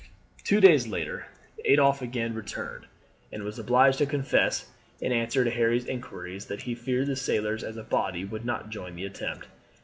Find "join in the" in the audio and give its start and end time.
8.71-9.05